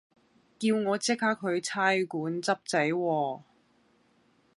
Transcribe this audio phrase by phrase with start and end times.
[0.57, 3.41] 叫我即刻去差館執仔喎